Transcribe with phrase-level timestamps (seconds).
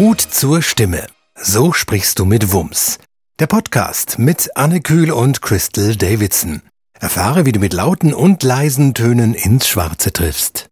[0.00, 1.06] Mut zur Stimme.
[1.34, 2.98] So sprichst du mit Wums.
[3.38, 6.62] Der Podcast mit Anne Kühl und Crystal Davidson.
[6.98, 10.70] Erfahre, wie du mit lauten und leisen Tönen ins Schwarze triffst.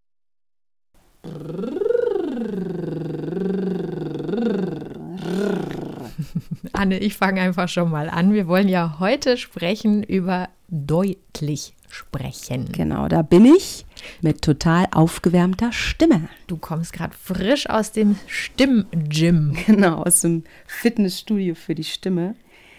[6.73, 8.33] Anne, ich fange einfach schon mal an.
[8.33, 12.71] Wir wollen ja heute sprechen über deutlich sprechen.
[12.73, 13.85] Genau, da bin ich
[14.23, 16.29] mit total aufgewärmter Stimme.
[16.47, 19.57] Du kommst gerade frisch aus dem Stimmgym.
[19.67, 22.35] Genau, aus dem Fitnessstudio für die Stimme.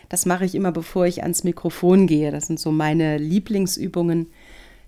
[0.08, 2.32] Das mache ich immer, bevor ich ans Mikrofon gehe.
[2.32, 4.28] Das sind so meine Lieblingsübungen.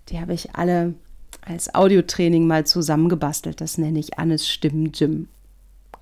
[0.08, 0.94] Die habe ich alle
[1.42, 3.60] als Audiotraining mal zusammengebastelt.
[3.60, 5.28] Das nenne ich Annes Stimmgym.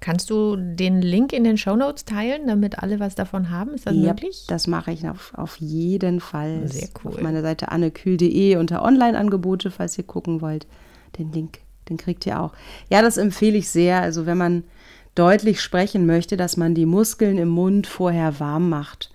[0.01, 3.75] Kannst du den Link in den Shownotes teilen, damit alle was davon haben?
[3.75, 4.47] Ist das ja, möglich?
[4.49, 6.67] Das mache ich auf, auf jeden Fall.
[6.69, 7.13] Sehr cool.
[7.13, 10.67] Auf meiner Seite annekühl.de unter Online-Angebote, falls ihr gucken wollt.
[11.19, 11.59] Den Link,
[11.91, 12.55] den kriegt ihr auch.
[12.89, 14.01] Ja, das empfehle ich sehr.
[14.01, 14.65] Also wenn man
[15.15, 19.11] deutlich sprechen möchte, dass man die Muskeln im Mund vorher warm macht.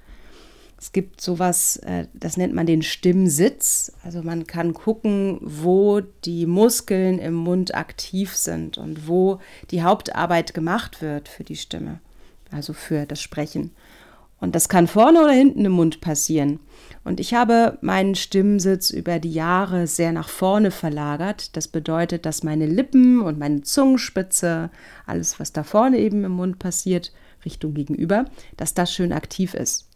[0.78, 3.94] Es gibt sowas, äh, das nennt man den Stimmsitz.
[4.04, 9.40] Also man kann gucken, wo die Muskeln im Mund aktiv sind und wo
[9.72, 12.00] die Hauptarbeit gemacht wird für die Stimme,
[12.52, 13.72] also für das Sprechen.
[14.42, 16.60] Und das kann vorne oder hinten im Mund passieren.
[17.04, 21.56] Und ich habe meinen Stimmsitz über die Jahre sehr nach vorne verlagert.
[21.56, 24.70] Das bedeutet, dass meine Lippen und meine Zungenspitze,
[25.06, 27.14] alles, was da vorne eben im Mund passiert,
[27.46, 28.26] Richtung gegenüber,
[28.58, 29.88] dass das schön aktiv ist.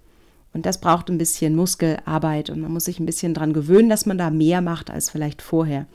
[0.54, 4.06] Und das braucht ein bisschen Muskelarbeit und man muss sich ein bisschen daran gewöhnen, dass
[4.06, 5.86] man da mehr macht als vielleicht vorher.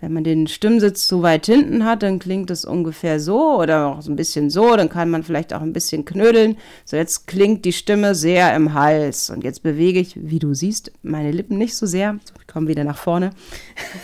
[0.00, 4.02] Wenn man den Stimmsitz zu weit hinten hat, dann klingt es ungefähr so oder auch
[4.02, 6.58] so ein bisschen so, dann kann man vielleicht auch ein bisschen knödeln.
[6.84, 10.92] So, jetzt klingt die Stimme sehr im Hals und jetzt bewege ich, wie du siehst,
[11.02, 12.18] meine Lippen nicht so sehr.
[12.38, 13.30] Ich komme wieder nach vorne.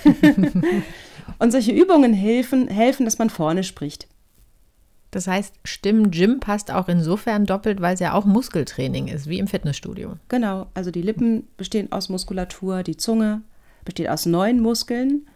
[1.39, 4.07] und solche Übungen helfen, helfen, dass man vorne spricht.
[5.11, 9.49] Das heißt, Stimm-Gym passt auch insofern doppelt, weil es ja auch Muskeltraining ist, wie im
[9.49, 10.15] Fitnessstudio.
[10.29, 13.43] Genau, also die Lippen bestehen aus Muskulatur, die Zunge
[13.85, 15.27] besteht aus neun Muskeln.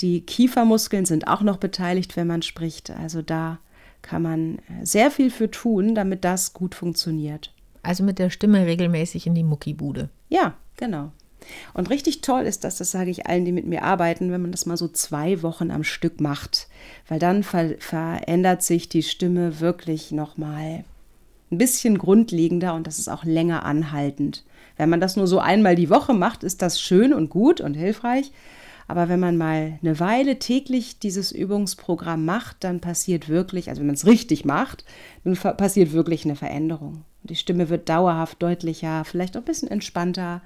[0.00, 2.90] Die Kiefermuskeln sind auch noch beteiligt, wenn man spricht.
[2.90, 3.58] Also da
[4.00, 7.52] kann man sehr viel für tun, damit das gut funktioniert.
[7.82, 10.08] Also mit der Stimme regelmäßig in die Muckibude.
[10.28, 11.12] Ja, genau.
[11.74, 14.52] Und richtig toll ist das, das sage ich allen, die mit mir arbeiten, wenn man
[14.52, 16.68] das mal so zwei Wochen am Stück macht,
[17.08, 20.84] weil dann ver verändert sich die Stimme wirklich nochmal
[21.50, 24.44] ein bisschen grundlegender und das ist auch länger anhaltend.
[24.76, 27.74] Wenn man das nur so einmal die Woche macht, ist das schön und gut und
[27.74, 28.32] hilfreich.
[28.88, 33.86] Aber wenn man mal eine Weile täglich dieses Übungsprogramm macht, dann passiert wirklich, also wenn
[33.86, 34.84] man es richtig macht,
[35.24, 37.04] dann passiert wirklich eine Veränderung.
[37.22, 40.42] Die Stimme wird dauerhaft deutlicher, vielleicht auch ein bisschen entspannter,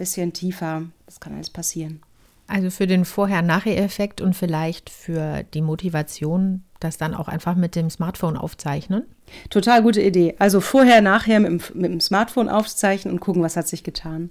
[0.00, 0.82] bisschen tiefer.
[1.06, 2.00] Das kann alles passieren.
[2.48, 7.90] Also für den Vorher-Nachher-Effekt und vielleicht für die Motivation, das dann auch einfach mit dem
[7.90, 9.04] Smartphone aufzeichnen?
[9.50, 10.34] Total gute Idee.
[10.40, 14.30] Also vorher, nachher mit dem, mit dem Smartphone aufzeichnen und gucken, was hat sich getan.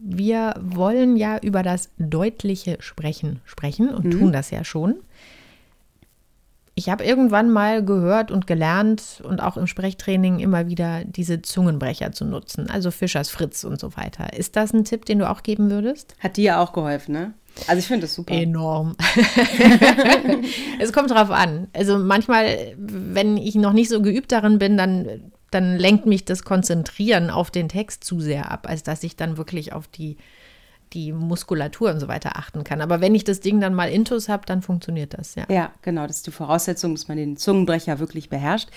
[0.00, 4.10] Wir wollen ja über das deutliche Sprechen sprechen und mhm.
[4.10, 4.96] tun das ja schon.
[6.78, 12.12] Ich habe irgendwann mal gehört und gelernt und auch im Sprechtraining immer wieder diese Zungenbrecher
[12.12, 14.32] zu nutzen, also Fischers Fritz und so weiter.
[14.32, 16.14] Ist das ein Tipp, den du auch geben würdest?
[16.20, 17.34] Hat dir ja auch geholfen, ne?
[17.66, 18.32] Also ich finde das super.
[18.32, 18.94] Enorm.
[20.78, 21.66] es kommt drauf an.
[21.72, 26.44] Also manchmal, wenn ich noch nicht so geübt darin bin, dann, dann lenkt mich das
[26.44, 30.16] Konzentrieren auf den Text zu sehr ab, als dass ich dann wirklich auf die
[30.92, 32.80] die Muskulatur und so weiter achten kann.
[32.80, 35.44] Aber wenn ich das Ding dann mal intus habe, dann funktioniert das, ja.
[35.48, 38.68] Ja, genau, das ist die Voraussetzung, dass man den Zungenbrecher wirklich beherrscht.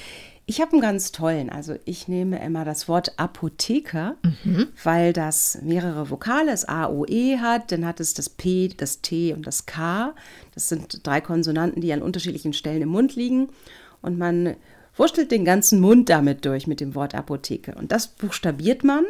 [0.46, 4.68] Ich habe einen ganz tollen, also ich nehme immer das Wort Apotheker, mhm.
[4.84, 9.02] weil das mehrere Vokale, das A, O, E hat, dann hat es das P, das
[9.02, 10.14] T und das K.
[10.54, 13.50] Das sind drei Konsonanten, die an unterschiedlichen Stellen im Mund liegen.
[14.02, 14.56] Und man
[14.98, 17.76] wurstelt den ganzen Mund damit durch mit dem Wort Apotheke.
[17.76, 19.06] Und das buchstabiert man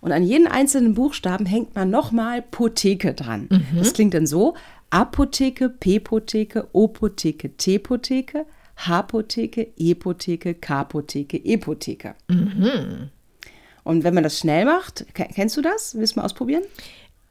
[0.00, 3.48] und an jeden einzelnen Buchstaben hängt man nochmal Potheke dran.
[3.50, 3.78] Mhm.
[3.78, 4.54] Das klingt dann so:
[4.90, 8.46] Apotheke, P-Potheke, O-Potheke, T-Potheke,
[8.76, 12.14] H-Potheke, E-Potheke, K-Potheke, E-Potheke.
[12.28, 13.10] Mhm.
[13.84, 15.96] Und wenn man das schnell macht, kennst du das?
[15.96, 16.64] Willst du mal ausprobieren?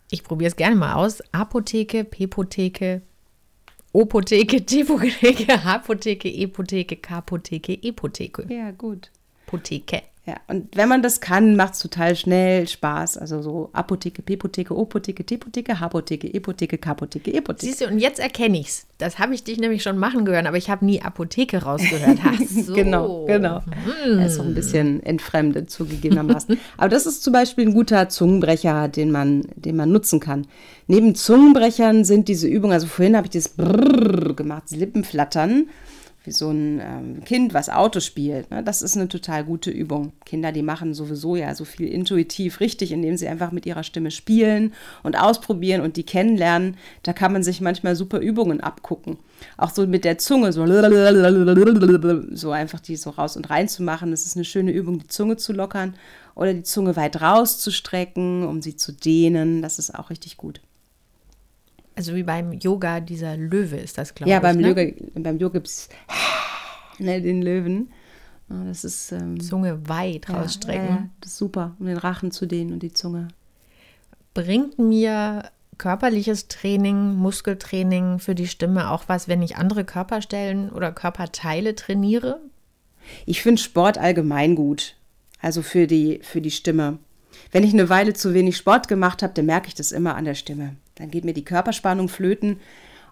[0.09, 1.21] Ich probiere es gerne mal aus.
[1.31, 3.01] Apotheke, P-Potheke,
[3.91, 8.45] O-Potheke, T-Potheke, H-Potheke, E-Potheke, K-Potheke, E-Potheke.
[8.53, 9.11] Ja, gut.
[9.45, 10.01] Potheke.
[10.27, 13.19] Ja, und wenn man das kann, macht es total schnell Spaß.
[13.19, 17.65] Also so Apotheke, P-Potheke, O-Potheke, T-Potheke, H-Potheke, E-Potheke, K-Potheke, E-Potheke.
[17.67, 18.87] Siehst du, und jetzt erkenne ich es.
[18.97, 22.19] Das habe ich dich nämlich schon machen gehört, aber ich habe nie Apotheke rausgehört.
[22.45, 22.73] So.
[22.73, 23.61] genau, genau.
[24.03, 24.19] Hm.
[24.19, 26.57] Er ist so ein bisschen entfremdet zugegebenermaßen.
[26.77, 30.47] aber das ist zum Beispiel ein guter Zungenbrecher, den man, den man nutzen kann.
[30.87, 35.67] Neben Zungenbrechern sind diese Übungen, also vorhin habe ich das Brrrr gemacht, das Lippenflattern
[36.25, 38.49] wie so ein ähm, Kind, was Auto spielt.
[38.51, 38.63] Ne?
[38.63, 40.13] Das ist eine total gute Übung.
[40.25, 44.11] Kinder, die machen sowieso ja so viel intuitiv richtig, indem sie einfach mit ihrer Stimme
[44.11, 44.73] spielen
[45.03, 46.77] und ausprobieren und die kennenlernen.
[47.03, 49.17] Da kann man sich manchmal super Übungen abgucken.
[49.57, 54.11] Auch so mit der Zunge, so, so einfach die so raus und rein zu machen.
[54.11, 55.95] Das ist eine schöne Übung, die Zunge zu lockern
[56.35, 59.61] oder die Zunge weit rauszustrecken, um sie zu dehnen.
[59.61, 60.61] Das ist auch richtig gut.
[61.95, 64.43] Also wie beim Yoga, dieser Löwe ist das, glaube ja, ich.
[64.43, 64.67] Beim ne?
[64.67, 65.89] Yoga, beim Yoga gibt es
[66.99, 67.89] ne, den Löwen.
[68.47, 70.87] Das ist ähm, Zunge weit ja, rausstrecken.
[70.87, 73.29] Ja, das ist super, um den Rachen zu dehnen und die Zunge.
[74.33, 80.91] Bringt mir körperliches Training, Muskeltraining für die Stimme auch was, wenn ich andere Körperstellen oder
[80.91, 82.39] Körperteile trainiere?
[83.25, 84.95] Ich finde Sport allgemein gut.
[85.41, 86.99] Also für die, für die Stimme.
[87.51, 90.25] Wenn ich eine Weile zu wenig Sport gemacht habe, dann merke ich das immer an
[90.25, 90.75] der Stimme.
[90.95, 92.57] Dann geht mir die Körperspannung flöten.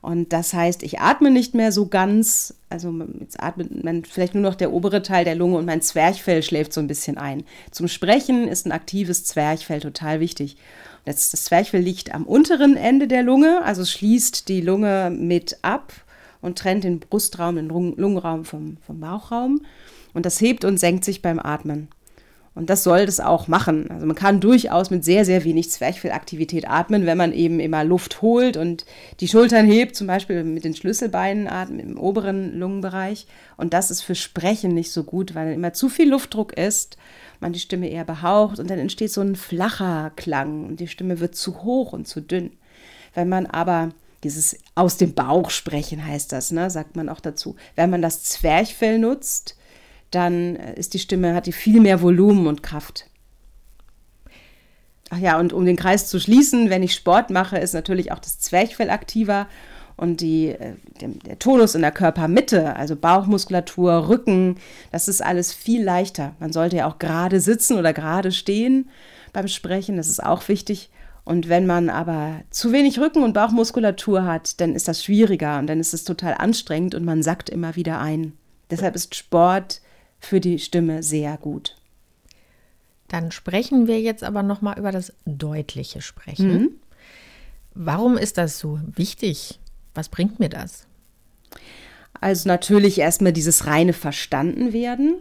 [0.02, 2.56] Und das heißt, ich atme nicht mehr so ganz.
[2.70, 6.44] Also jetzt atmet man vielleicht nur noch der obere Teil der Lunge und mein Zwerchfell
[6.44, 7.44] schläft so ein bisschen ein.
[7.72, 10.58] Zum Sprechen ist ein aktives Zwerchfell total wichtig.
[11.06, 15.94] Das, das Zwerchfell liegt am unteren Ende der Lunge, also schließt die Lunge mit ab
[16.42, 19.62] und trennt den Brustraum, den Lungenraum vom, vom Bauchraum.
[20.14, 21.88] Und das hebt und senkt sich beim Atmen.
[22.56, 23.90] Und das soll das auch machen.
[23.90, 28.22] Also man kann durchaus mit sehr, sehr wenig Zwerchfellaktivität atmen, wenn man eben immer Luft
[28.22, 28.86] holt und
[29.22, 33.26] die Schultern hebt, zum Beispiel mit den Schlüsselbeinen atmen im oberen Lungenbereich.
[33.58, 36.98] Und das ist für Sprechen nicht so gut, weil immer zu viel Luftdruck ist,
[37.40, 41.20] man die Stimme eher behaucht und dann entsteht so ein flacher Klang und die Stimme
[41.20, 42.52] wird zu hoch und zu dünn.
[43.16, 43.90] Wenn man aber
[44.24, 47.56] dieses aus dem Bauch sprechen heißt das, ne, sagt man auch dazu.
[47.76, 49.58] Wenn man das Zwerchfell nutzt,
[50.16, 53.08] dann ist die Stimme, hat die viel mehr Volumen und Kraft.
[55.10, 58.20] Ach ja, und um den Kreis zu schließen, wenn ich Sport mache, ist natürlich auch
[58.20, 59.48] das Zwerchfell aktiver
[59.96, 64.56] und die, äh, der, der Tonus in der Körpermitte, also Bauchmuskulatur, Rücken,
[64.92, 66.34] das ist alles viel leichter.
[66.40, 68.90] Man sollte ja auch gerade sitzen oder gerade stehen
[69.34, 70.90] beim Sprechen, das ist auch wichtig.
[71.26, 75.68] Und wenn man aber zu wenig Rücken- und Bauchmuskulatur hat, dann ist das schwieriger und
[75.68, 78.34] dann ist es total anstrengend und man sackt immer wieder ein.
[78.72, 79.82] Deshalb ist Sport
[80.26, 81.76] für die Stimme sehr gut.
[83.08, 86.52] Dann sprechen wir jetzt aber noch mal über das deutliche Sprechen.
[86.52, 86.70] Mhm.
[87.76, 89.60] Warum ist das so wichtig?
[89.94, 90.88] Was bringt mir das?
[92.20, 95.16] Also natürlich erstmal dieses reine Verstandenwerden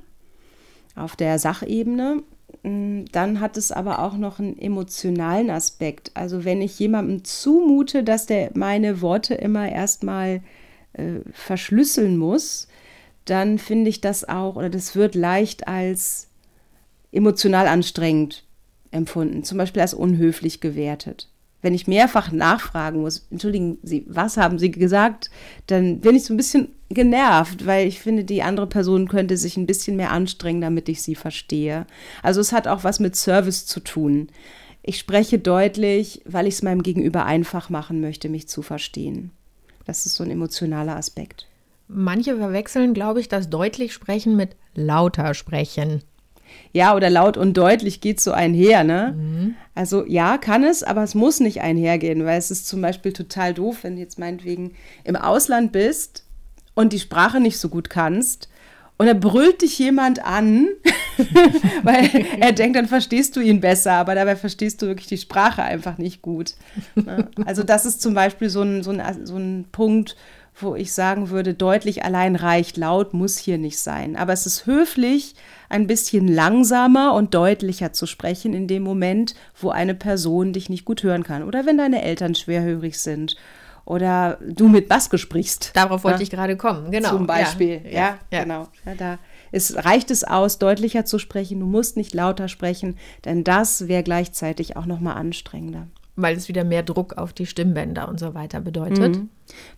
[0.94, 2.22] auf der Sachebene.
[2.62, 6.12] Mm, dann hat es aber auch noch einen emotionalen Aspekt.
[6.14, 10.42] Also wenn ich jemandem zumute, dass der meine Worte immer erstmal
[10.92, 12.68] äh, verschlüsseln muss,
[13.24, 16.28] dann finde ich das auch, oder das wird leicht als
[17.12, 18.44] emotional anstrengend
[18.90, 21.28] empfunden, zum Beispiel als unhöflich gewertet.
[21.60, 25.30] Wenn ich mehrfach nachfragen muss, entschuldigen Sie, was haben Sie gesagt,
[25.68, 29.56] dann bin ich so ein bisschen genervt, weil ich finde, die andere Person könnte sich
[29.56, 31.86] ein bisschen mehr anstrengen, damit ich sie verstehe.
[32.22, 34.28] Also es hat auch was mit Service zu tun.
[34.82, 39.30] Ich spreche deutlich, weil ich es meinem Gegenüber einfach machen möchte, mich zu verstehen.
[39.84, 41.46] Das ist so ein emotionaler Aspekt.
[41.94, 46.02] Manche verwechseln, glaube ich, das deutlich sprechen mit lauter sprechen.
[46.72, 49.14] Ja, oder laut und deutlich geht so einher, ne?
[49.16, 49.54] Mhm.
[49.74, 53.54] Also ja, kann es, aber es muss nicht einhergehen, weil es ist zum Beispiel total
[53.54, 56.24] doof, wenn du jetzt meinetwegen im Ausland bist
[56.74, 58.48] und die Sprache nicht so gut kannst
[59.02, 60.68] und da brüllt dich jemand an,
[61.82, 62.08] weil
[62.38, 65.98] er denkt, dann verstehst du ihn besser, aber dabei verstehst du wirklich die Sprache einfach
[65.98, 66.54] nicht gut.
[66.94, 67.28] Ne?
[67.44, 70.16] Also das ist zum Beispiel so ein, so ein, so ein Punkt,
[70.54, 74.16] wo ich sagen würde, deutlich allein reicht, laut muss hier nicht sein.
[74.16, 75.34] Aber es ist höflich,
[75.68, 80.84] ein bisschen langsamer und deutlicher zu sprechen in dem Moment, wo eine Person dich nicht
[80.84, 81.42] gut hören kann.
[81.42, 83.36] Oder wenn deine Eltern schwerhörig sind.
[83.84, 85.72] Oder du mit Baske sprichst.
[85.74, 86.22] Darauf wollte ja?
[86.22, 87.08] ich gerade kommen, genau.
[87.08, 88.44] Zum Beispiel, ja, ja, ja.
[88.44, 88.68] genau.
[88.96, 89.18] da
[89.50, 91.58] ist, reicht es aus, deutlicher zu sprechen.
[91.58, 96.64] Du musst nicht lauter sprechen, denn das wäre gleichzeitig auch nochmal anstrengender weil es wieder
[96.64, 99.16] mehr Druck auf die Stimmbänder und so weiter bedeutet.
[99.16, 99.28] Mhm.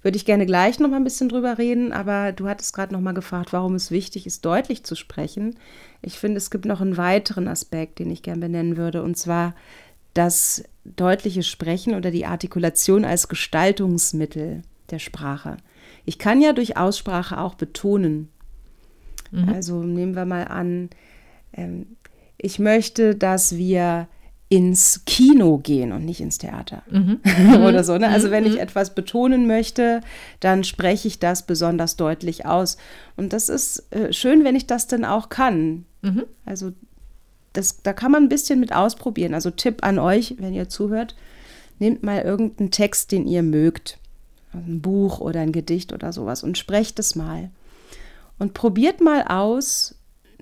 [0.03, 3.01] Würde ich gerne gleich noch mal ein bisschen drüber reden, aber du hattest gerade noch
[3.01, 5.57] mal gefragt, warum es wichtig ist, deutlich zu sprechen.
[6.03, 9.55] Ich finde, es gibt noch einen weiteren Aspekt, den ich gerne benennen würde, und zwar
[10.13, 15.57] das deutliche Sprechen oder die Artikulation als Gestaltungsmittel der Sprache.
[16.05, 18.29] Ich kann ja durch Aussprache auch betonen.
[19.31, 19.49] Mhm.
[19.49, 20.91] Also nehmen wir mal an,
[21.53, 21.97] ähm,
[22.37, 24.09] ich möchte, dass wir
[24.49, 27.21] ins Kino gehen und nicht ins Theater mhm.
[27.67, 27.97] oder so.
[27.97, 28.09] Ne?
[28.09, 28.61] Also wenn ich mhm.
[28.61, 30.01] etwas betonen möchte,
[30.41, 32.77] dann spreche ich das besonders deutlich aus.
[33.17, 35.87] Und das ist äh, schön, wenn ich das dann auch kann.
[36.03, 36.25] Mhm.
[36.45, 36.73] Also
[37.55, 39.33] das, da kann man ein bisschen mit ausprobieren.
[39.33, 41.17] Also Tipp an euch, wenn ihr zuhört,
[41.79, 43.99] nehmt mal irgendeinen Text, den ihr mögt.
[44.53, 47.51] Also ein Buch oder ein Gedicht oder sowas und sprecht es mal.
[48.39, 49.95] Und probiert mal aus,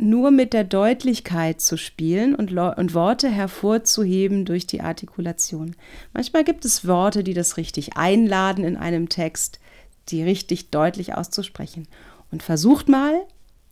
[0.03, 5.77] nur mit der Deutlichkeit zu spielen und, und, Worte hervorzuheben durch die Artikulation.
[6.13, 9.61] Manchmal gibt es Worte, die das richtig einladen in einem Text,
[10.09, 11.89] die richtig deutlich auszusprechen.
[12.31, 13.15] Und versucht mal,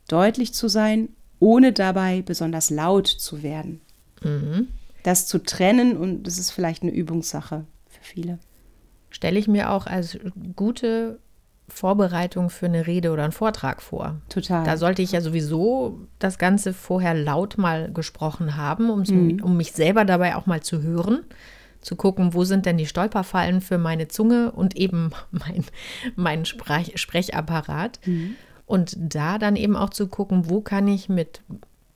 [0.08, 1.08] deutlich zu sein,
[1.38, 3.80] ohne dabei besonders laut zu werden.
[4.22, 4.68] Mhm.
[5.02, 8.38] Das zu trennen und das ist vielleicht eine Übungssache für viele.
[9.08, 10.18] Stelle ich mir auch als
[10.54, 11.18] gute
[11.70, 14.16] Vorbereitung für eine Rede oder einen Vortrag vor.
[14.28, 14.64] Total.
[14.64, 19.42] Da sollte ich ja sowieso das Ganze vorher laut mal gesprochen haben, um, mhm.
[19.42, 21.20] um mich selber dabei auch mal zu hören,
[21.80, 25.64] zu gucken, wo sind denn die Stolperfallen für meine Zunge und eben mein,
[26.16, 28.00] mein Sprech Sprechapparat.
[28.06, 28.34] Mhm.
[28.66, 31.42] Und da dann eben auch zu gucken, wo kann ich mit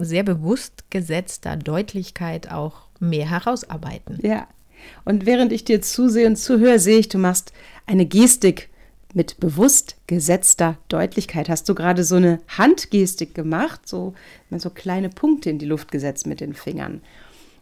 [0.00, 4.18] sehr bewusst gesetzter Deutlichkeit auch mehr herausarbeiten.
[4.22, 4.48] Ja.
[5.04, 7.52] Und während ich dir zusehe und zuhöre, sehe ich, du machst
[7.86, 8.70] eine Gestik
[9.14, 11.48] mit bewusst gesetzter Deutlichkeit.
[11.48, 14.14] Hast du gerade so eine Handgestik gemacht, so,
[14.50, 17.00] so kleine Punkte in die Luft gesetzt mit den Fingern.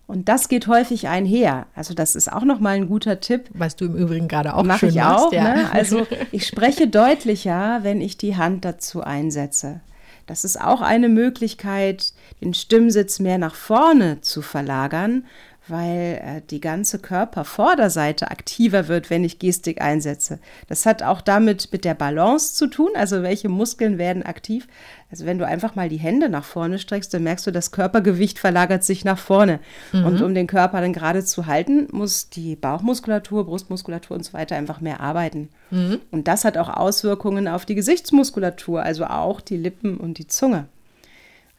[0.06, 1.66] Und das geht häufig einher.
[1.74, 3.48] Also das ist auch nochmal ein guter Tipp.
[3.54, 5.32] Was du im Übrigen gerade auch Mach ich machst, auch.
[5.32, 5.54] Ja.
[5.54, 5.72] Ne?
[5.72, 9.80] Also ich spreche deutlicher, wenn ich die Hand dazu einsetze.
[10.26, 15.24] Das ist auch eine Möglichkeit, den Stimmsitz mehr nach vorne zu verlagern,
[15.68, 20.40] weil äh, die ganze Körpervorderseite aktiver wird, wenn ich Gestik einsetze.
[20.68, 24.66] Das hat auch damit mit der Balance zu tun, also welche Muskeln werden aktiv.
[25.10, 28.38] Also wenn du einfach mal die Hände nach vorne streckst, dann merkst du, das Körpergewicht
[28.38, 29.60] verlagert sich nach vorne.
[29.92, 30.06] Mhm.
[30.06, 34.56] Und um den Körper dann gerade zu halten, muss die Bauchmuskulatur, Brustmuskulatur und so weiter
[34.56, 35.48] einfach mehr arbeiten.
[35.70, 36.00] Mhm.
[36.10, 40.66] Und das hat auch Auswirkungen auf die Gesichtsmuskulatur, also auch die Lippen und die Zunge.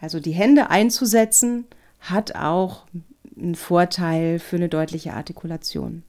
[0.01, 1.65] Also die Hände einzusetzen
[2.01, 2.83] hat auch
[3.37, 6.03] ein Vorteil für eine deutliche Artikulation.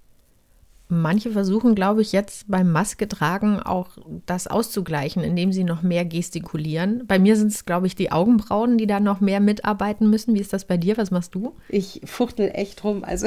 [0.88, 6.04] Manche versuchen, glaube ich, jetzt beim Maske tragen auch das auszugleichen, indem sie noch mehr
[6.04, 7.06] gestikulieren.
[7.06, 10.34] Bei mir sind es, glaube ich, die Augenbrauen, die da noch mehr mitarbeiten müssen.
[10.34, 10.98] Wie ist das bei dir?
[10.98, 11.54] Was machst du?
[11.70, 13.02] Ich fuchtel echt rum.
[13.02, 13.26] Also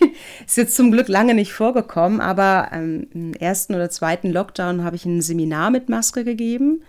[0.46, 4.96] ist jetzt zum Glück lange nicht vorgekommen, aber ähm, im ersten oder zweiten Lockdown habe
[4.96, 6.82] ich ein Seminar mit Maske gegeben.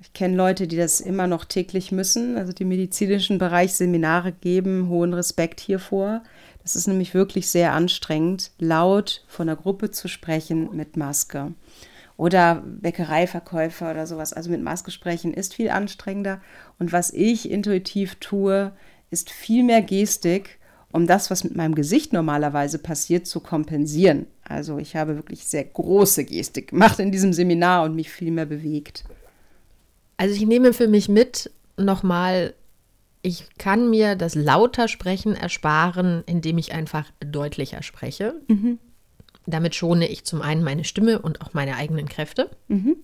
[0.00, 4.88] Ich kenne Leute, die das immer noch täglich müssen, also die medizinischen Bereich Seminare geben,
[4.88, 6.22] hohen Respekt hiervor.
[6.62, 11.52] Das ist nämlich wirklich sehr anstrengend, laut von der Gruppe zu sprechen mit Maske.
[12.16, 14.32] Oder Bäckereiverkäufer oder sowas.
[14.32, 16.40] Also mit Maske sprechen ist viel anstrengender.
[16.78, 18.72] Und was ich intuitiv tue,
[19.10, 20.58] ist viel mehr Gestik,
[20.92, 24.26] um das, was mit meinem Gesicht normalerweise passiert, zu kompensieren.
[24.44, 28.46] Also ich habe wirklich sehr große Gestik gemacht in diesem Seminar und mich viel mehr
[28.46, 29.04] bewegt.
[30.18, 32.52] Also ich nehme für mich mit nochmal,
[33.22, 38.34] ich kann mir das lauter Sprechen ersparen, indem ich einfach deutlicher spreche.
[38.48, 38.78] Mhm.
[39.46, 42.50] Damit schone ich zum einen meine Stimme und auch meine eigenen Kräfte.
[42.66, 42.96] Mhm.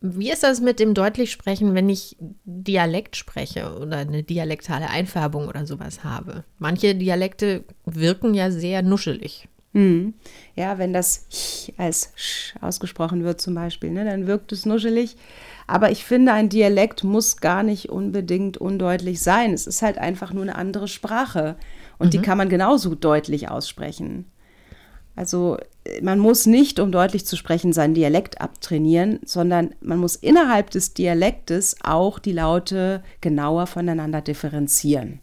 [0.00, 5.48] Wie ist das mit dem deutlich sprechen, wenn ich Dialekt spreche oder eine dialektale Einfärbung
[5.48, 6.44] oder sowas habe?
[6.58, 9.48] Manche Dialekte wirken ja sehr nuschelig.
[9.72, 10.14] Mhm.
[10.54, 15.16] Ja, wenn das Ch als Sch ausgesprochen wird zum Beispiel, ne, dann wirkt es nuschelig.
[15.66, 19.52] Aber ich finde, ein Dialekt muss gar nicht unbedingt undeutlich sein.
[19.52, 21.56] Es ist halt einfach nur eine andere Sprache.
[21.98, 22.10] Und mhm.
[22.10, 24.24] die kann man genauso deutlich aussprechen.
[25.14, 25.58] Also
[26.00, 30.94] man muss nicht, um deutlich zu sprechen, seinen Dialekt abtrainieren, sondern man muss innerhalb des
[30.94, 35.18] Dialektes auch die Laute genauer voneinander differenzieren.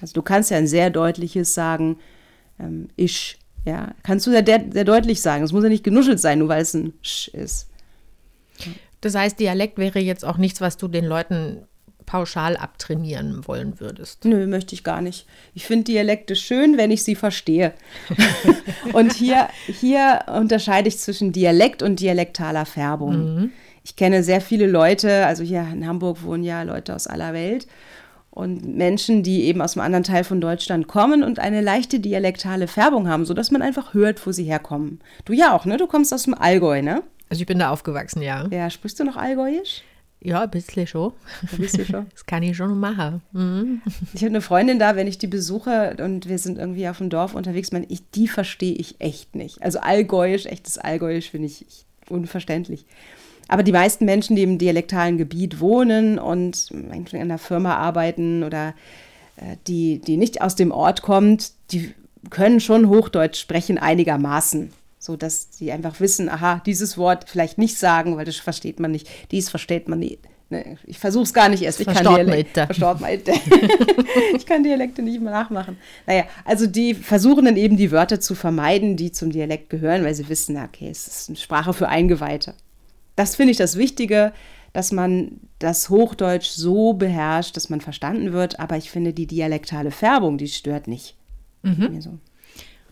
[0.00, 1.98] Also du kannst ja ein sehr deutliches sagen,
[2.58, 5.42] ähm, ich, ja, kannst du sehr, sehr deutlich sagen.
[5.42, 7.68] Es muss ja nicht genuschelt sein, nur weil es ein Sch ist.
[9.00, 11.66] Das heißt, Dialekt wäre jetzt auch nichts, was du den Leuten
[12.06, 14.24] pauschal abtrainieren wollen würdest.
[14.24, 15.26] Nö, möchte ich gar nicht.
[15.54, 17.74] Ich finde Dialekte schön, wenn ich sie verstehe.
[18.92, 23.34] und hier, hier unterscheide ich zwischen Dialekt und dialektaler Färbung.
[23.34, 23.50] Mhm.
[23.82, 27.66] Ich kenne sehr viele Leute, also hier in Hamburg wohnen ja Leute aus aller Welt
[28.36, 32.68] und Menschen, die eben aus einem anderen Teil von Deutschland kommen und eine leichte dialektale
[32.68, 35.00] Färbung haben, sodass man einfach hört, wo sie herkommen.
[35.24, 35.78] Du ja auch, ne?
[35.78, 37.02] Du kommst aus dem Allgäu, ne?
[37.30, 38.46] Also ich bin da aufgewachsen, ja.
[38.50, 39.84] Ja, sprichst du noch Allgäuisch?
[40.20, 41.14] Ja, ein bisschen schon.
[41.50, 42.06] Ein bisschen schon.
[42.12, 43.22] Das kann ich schon machen.
[43.32, 43.80] Mhm.
[44.12, 47.08] Ich habe eine Freundin da, wenn ich die besuche und wir sind irgendwie auf dem
[47.08, 49.62] Dorf unterwegs, man, ich, die verstehe ich echt nicht.
[49.62, 51.64] Also Allgäuisch, echtes Allgäuisch finde ich
[52.10, 52.84] unverständlich.
[53.48, 58.74] Aber die meisten Menschen, die im dialektalen Gebiet wohnen und in einer Firma arbeiten oder
[59.36, 61.94] äh, die, die nicht aus dem Ort kommt, die
[62.30, 64.72] können schon Hochdeutsch sprechen einigermaßen.
[64.98, 68.90] So dass sie einfach wissen, aha, dieses Wort vielleicht nicht sagen, weil das versteht man
[68.90, 69.08] nicht.
[69.30, 70.18] Dies versteht man nicht.
[70.48, 71.80] Ne, ich versuche es gar nicht erst.
[71.80, 72.66] Ich kann, Dialekte.
[74.36, 75.76] ich kann Dialekte nicht mehr nachmachen.
[76.06, 80.14] Naja, also die versuchen dann eben die Wörter zu vermeiden, die zum Dialekt gehören, weil
[80.14, 82.54] sie wissen, okay, es ist eine Sprache für Eingeweihte.
[83.16, 84.32] Das finde ich das Wichtige,
[84.72, 88.60] dass man das Hochdeutsch so beherrscht, dass man verstanden wird.
[88.60, 91.16] Aber ich finde, die dialektale Färbung, die stört nicht.
[91.62, 92.00] Mhm.
[92.00, 92.18] So.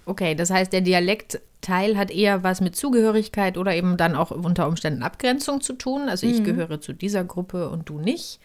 [0.07, 4.67] Okay, das heißt, der Dialektteil hat eher was mit Zugehörigkeit oder eben dann auch unter
[4.67, 6.09] Umständen Abgrenzung zu tun.
[6.09, 6.45] Also ich mhm.
[6.45, 8.41] gehöre zu dieser Gruppe und du nicht.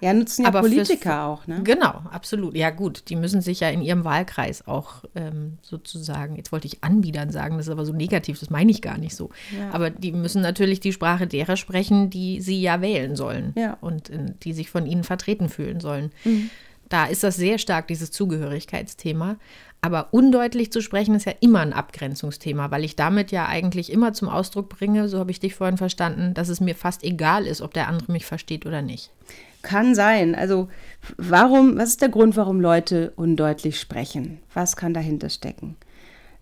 [0.00, 1.60] Ja, nutzen ja Aber Politiker auch, ne?
[1.64, 2.54] Genau, absolut.
[2.56, 6.84] Ja, gut, die müssen sich ja in ihrem Wahlkreis auch ähm, sozusagen, jetzt wollte ich
[6.84, 9.30] anbiedern sagen, das ist aber so negativ, das meine ich gar nicht so.
[9.56, 9.70] Ja.
[9.72, 13.76] Aber die müssen natürlich die Sprache derer sprechen, die sie ja wählen sollen ja.
[13.80, 16.12] und in, die sich von ihnen vertreten fühlen sollen.
[16.24, 16.50] Mhm.
[16.88, 19.36] Da ist das sehr stark, dieses Zugehörigkeitsthema.
[19.80, 24.12] Aber undeutlich zu sprechen ist ja immer ein Abgrenzungsthema, weil ich damit ja eigentlich immer
[24.12, 27.62] zum Ausdruck bringe, so habe ich dich vorhin verstanden, dass es mir fast egal ist,
[27.62, 29.12] ob der andere mich versteht oder nicht.
[29.62, 30.34] Kann sein.
[30.34, 30.68] Also
[31.16, 34.40] warum, was ist der Grund, warum Leute undeutlich sprechen?
[34.54, 35.76] Was kann dahinter stecken?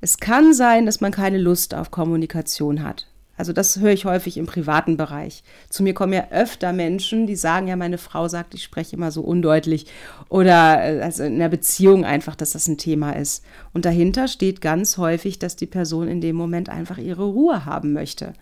[0.01, 3.07] Es kann sein, dass man keine Lust auf Kommunikation hat.
[3.37, 5.43] Also das höre ich häufig im privaten Bereich.
[5.69, 9.11] Zu mir kommen ja öfter Menschen, die sagen, ja, meine Frau sagt, ich spreche immer
[9.11, 9.87] so undeutlich.
[10.29, 13.45] Oder äh, also in der Beziehung einfach, dass das ein Thema ist.
[13.73, 17.93] Und dahinter steht ganz häufig, dass die Person in dem Moment einfach ihre Ruhe haben
[17.93, 18.33] möchte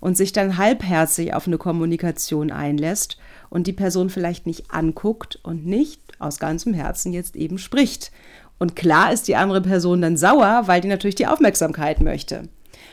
[0.00, 3.18] und sich dann halbherzig auf eine Kommunikation einlässt
[3.50, 8.12] und die Person vielleicht nicht anguckt und nicht aus ganzem Herzen jetzt eben spricht.
[8.58, 12.48] Und klar ist die andere Person dann sauer, weil die natürlich die Aufmerksamkeit möchte.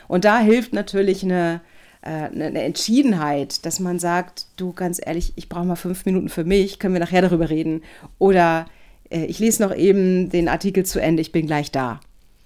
[0.08, 1.60] Und da hilft natürlich eine,
[2.02, 6.44] äh, eine Entschiedenheit, dass man sagt, du ganz ehrlich, ich brauche mal fünf Minuten für
[6.44, 7.82] mich, können wir nachher darüber reden.
[8.18, 8.66] Oder
[9.10, 12.00] äh, ich lese noch eben den Artikel zu Ende, ich bin gleich da.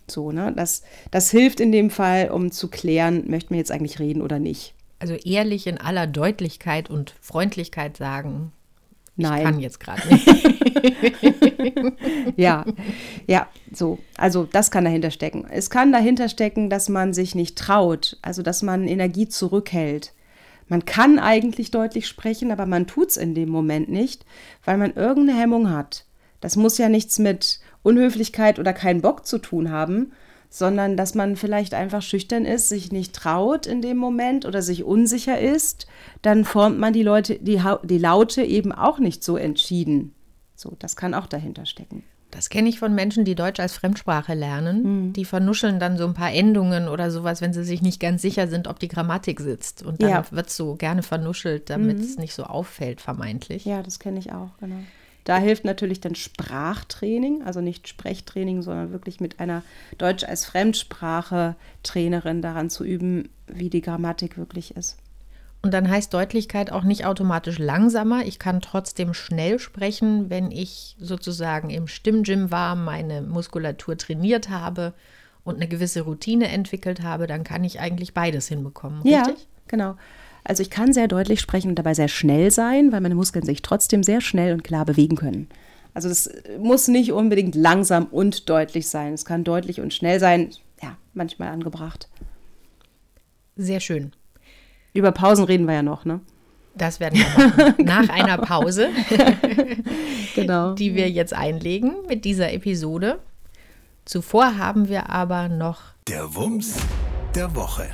[0.09, 0.53] So, ne?
[0.55, 4.39] Das, das hilft in dem Fall, um zu klären, möchten wir jetzt eigentlich reden oder
[4.39, 4.75] nicht.
[4.99, 8.53] Also ehrlich in aller Deutlichkeit und Freundlichkeit sagen,
[9.17, 9.39] Nein.
[9.39, 10.27] Ich kann jetzt gerade nicht.
[12.37, 12.65] ja,
[13.27, 13.99] ja, so.
[14.19, 15.47] Also das kann dahinter stecken.
[15.51, 20.13] Es kann dahinter stecken, dass man sich nicht traut, also dass man Energie zurückhält.
[20.69, 24.27] Man kann eigentlich deutlich sprechen, aber man tut es in dem Moment nicht,
[24.65, 26.05] weil man irgendeine Hemmung hat.
[26.41, 30.13] Das muss ja nichts mit Unhöflichkeit oder keinen Bock zu tun haben,
[30.49, 34.85] sondern dass man vielleicht einfach schüchtern ist, sich nicht traut in dem Moment oder sich
[34.85, 35.87] unsicher ist,
[36.23, 40.15] dann formt man die Leute, die, die Laute eben auch nicht so entschieden.
[40.55, 42.03] So, das kann auch dahinter stecken.
[42.31, 44.83] Das kenne ich von Menschen, die Deutsch als Fremdsprache lernen.
[44.83, 45.13] Mhm.
[45.13, 48.49] Die vernuscheln dann so ein paar Endungen oder sowas, wenn sie sich nicht ganz sicher
[48.49, 49.83] sind, ob die Grammatik sitzt.
[49.83, 50.25] Und dann ja.
[50.31, 52.05] wird so gerne vernuschelt, damit mhm.
[52.05, 53.65] es nicht so auffällt, vermeintlich.
[53.65, 54.77] Ja, das kenne ich auch, genau.
[55.27, 59.65] Da hilft natürlich dann Sprachtraining, also nicht Sprechtraining, sondern wirklich mit einer
[59.99, 64.97] Deutsch als Fremdsprache Trainerin daran zu üben, wie die Grammatik wirklich ist.
[65.63, 68.25] Und dann heißt Deutlichkeit auch nicht automatisch langsamer.
[68.25, 74.95] Ich kann trotzdem schnell sprechen, wenn ich sozusagen im Stimmgym war, meine Muskulatur trainiert habe
[75.43, 79.13] und eine gewisse Routine entwickelt habe, dann kann ich eigentlich beides hinbekommen, richtig?
[79.13, 79.35] Ja,
[79.67, 79.97] genau.
[80.49, 83.63] Also ich kann sehr deutlich sprechen und dabei sehr schnell sein, weil meine Muskeln sich
[83.63, 85.49] trotzdem sehr schnell und klar bewegen können.
[85.93, 86.31] Also das
[86.61, 89.13] muss nicht unbedingt langsam und deutlich sein.
[89.13, 92.09] Es kann deutlich und schnell sein, ja, manchmal angebracht.
[93.57, 94.13] Sehr schön.
[94.93, 96.21] Über Pausen reden wir ja noch, ne?
[96.77, 97.75] Das werden wir machen.
[97.85, 98.15] Nach genau.
[98.15, 98.91] einer Pause,
[100.37, 100.75] genau.
[100.75, 103.19] die wir jetzt einlegen mit dieser Episode.
[104.05, 106.77] Zuvor haben wir aber noch der Wumms
[107.35, 107.89] der Woche.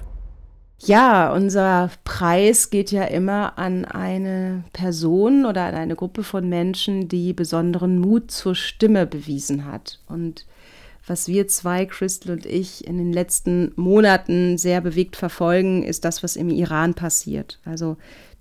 [0.85, 7.07] Ja, unser Preis geht ja immer an eine Person oder an eine Gruppe von Menschen,
[7.07, 10.01] die besonderen Mut zur Stimme bewiesen hat.
[10.09, 10.45] Und
[11.07, 16.25] was wir zwei, Crystal und ich, in den letzten Monaten sehr bewegt verfolgen, ist das,
[16.25, 17.61] was im Iran passiert.
[17.65, 17.97] Also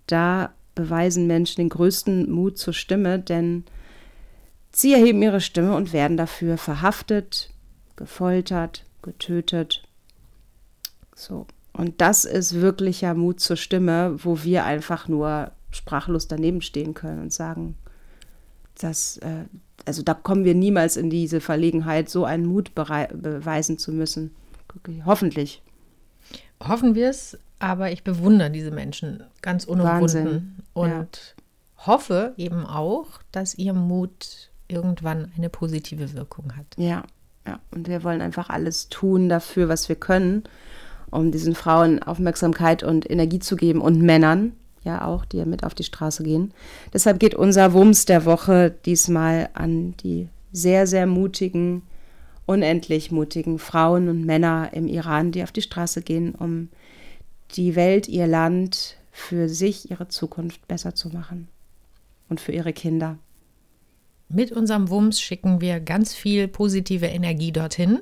[0.07, 3.65] da beweisen Menschen den größten Mut zur Stimme, denn
[4.71, 7.51] sie erheben ihre Stimme und werden dafür verhaftet,
[7.97, 9.83] gefoltert, getötet.
[11.15, 11.45] So.
[11.73, 17.21] Und das ist wirklicher Mut zur Stimme, wo wir einfach nur sprachlos daneben stehen können
[17.21, 17.75] und sagen,
[18.79, 19.45] dass, äh,
[19.85, 24.35] also da kommen wir niemals in diese Verlegenheit, so einen Mut beweisen zu müssen.
[25.05, 25.61] Hoffentlich.
[26.61, 30.55] Hoffen wir es, aber ich bewundere diese Menschen ganz unumwunden Wahnsinn.
[30.73, 31.85] und ja.
[31.85, 36.65] hoffe eben auch, dass ihr Mut irgendwann eine positive Wirkung hat.
[36.77, 37.03] Ja,
[37.45, 37.59] ja.
[37.71, 40.43] Und wir wollen einfach alles tun dafür, was wir können
[41.11, 45.63] um diesen Frauen Aufmerksamkeit und Energie zu geben und Männern, ja auch, die ja mit
[45.63, 46.53] auf die Straße gehen.
[46.93, 51.83] Deshalb geht unser Wumms der Woche diesmal an die sehr, sehr mutigen,
[52.45, 56.69] unendlich mutigen Frauen und Männer im Iran, die auf die Straße gehen, um
[57.55, 61.49] die Welt, ihr Land, für sich, ihre Zukunft besser zu machen
[62.29, 63.17] und für ihre Kinder.
[64.29, 67.99] Mit unserem Wumms schicken wir ganz viel positive Energie dorthin.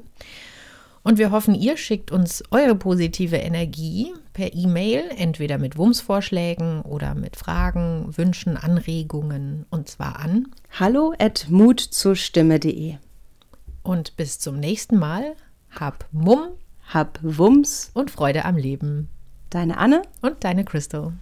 [1.03, 7.15] Und wir hoffen, ihr schickt uns eure positive Energie per E-Mail, entweder mit Wumms-Vorschlägen oder
[7.15, 12.95] mit Fragen, Wünschen, Anregungen und zwar an hallo at mutzustimme.de.
[13.83, 15.35] Und bis zum nächsten Mal.
[15.71, 16.49] Hab Mumm,
[16.87, 19.07] hab Wumms und Freude am Leben.
[19.49, 21.13] Deine Anne und deine Crystal.